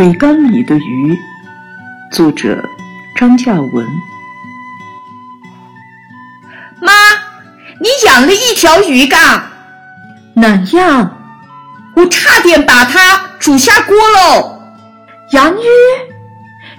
[0.00, 1.14] 水缸里的鱼，
[2.10, 2.64] 作者
[3.14, 3.86] 张嘉文。
[6.80, 6.90] 妈，
[7.78, 9.42] 你养了一条鱼缸，
[10.32, 11.18] 哪样？
[11.96, 14.62] 我差点把它煮下锅喽。
[15.32, 15.66] 洋芋，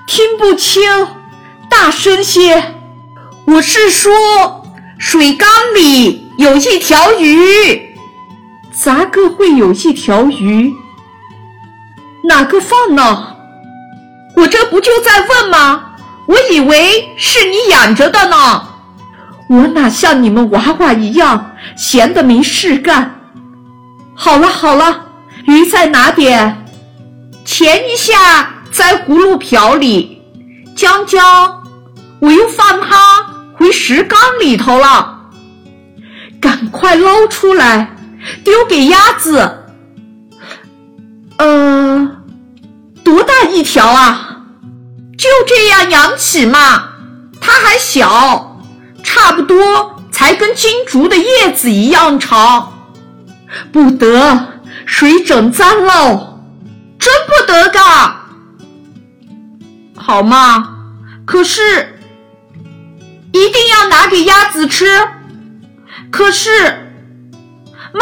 [0.07, 0.81] 听不清，
[1.70, 2.73] 大声些。
[3.45, 4.65] 我是说，
[4.98, 7.95] 水缸里有一条鱼。
[8.73, 10.73] 咋个会有一条鱼？
[12.27, 13.35] 哪个放呢？
[14.35, 15.84] 我这不就在问吗？
[16.27, 18.67] 我以为是你养着的呢。
[19.49, 23.20] 我哪像你们娃娃一样闲的没事干？
[24.15, 25.02] 好了好了，
[25.45, 26.65] 鱼在哪点。
[27.43, 30.21] 前一下在葫芦瓢里，
[30.76, 31.63] 江江
[32.20, 32.98] 我又放它
[33.57, 35.17] 回石缸里头了。
[36.40, 37.93] 赶快捞出来，
[38.43, 39.60] 丢给鸭子。
[43.45, 44.37] 一条啊？
[45.17, 46.89] 就这样养起嘛。
[47.39, 48.61] 它还小，
[49.03, 52.73] 差不多才跟金竹的叶子一样长。
[53.71, 56.39] 不得，水整脏喽，
[56.99, 58.15] 真不得噶。
[59.95, 60.77] 好嘛，
[61.26, 61.99] 可是
[63.31, 64.85] 一定要拿给鸭子吃。
[66.11, 66.50] 可是，
[67.94, 68.01] 妈，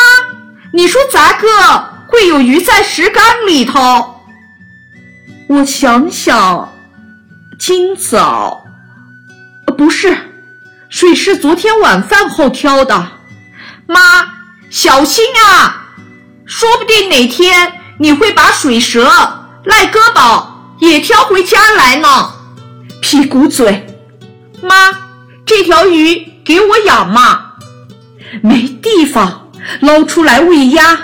[0.74, 1.48] 你说咋个？
[2.08, 4.19] 会有鱼在石缸里头。
[5.50, 6.72] 我想想，
[7.58, 8.64] 今早，
[9.76, 10.16] 不是，
[10.90, 13.08] 水是昨天晚饭后挑的。
[13.88, 14.00] 妈，
[14.70, 15.88] 小心啊！
[16.46, 19.10] 说不定哪天你会把水蛇、
[19.64, 22.08] 赖哥宝也挑回家来呢。
[23.02, 23.88] 屁股嘴，
[24.62, 24.92] 妈，
[25.48, 27.54] 这条鱼给我养嘛？
[28.44, 29.50] 没地方，
[29.80, 30.96] 捞出来喂鸭。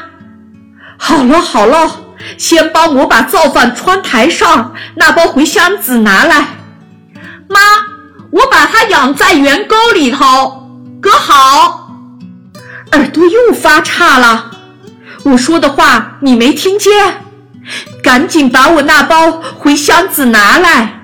[1.00, 2.05] 好了好了，
[2.38, 6.48] 先帮我把造饭窗台上那包茴香籽拿来。
[7.48, 7.60] 妈，
[8.32, 10.70] 我把它养在圆沟里头，
[11.02, 11.90] 搁好。
[12.92, 14.52] 耳朵又发岔了，
[15.24, 16.92] 我说的话你没听见？
[18.04, 20.95] 赶紧把我那包茴香籽拿来。